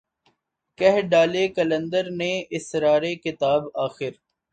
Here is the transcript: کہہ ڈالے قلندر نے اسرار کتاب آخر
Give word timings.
کہہ 0.77 0.99
ڈالے 1.11 1.43
قلندر 1.55 2.05
نے 2.19 2.31
اسرار 2.57 3.01
کتاب 3.23 3.61
آخر 3.85 4.11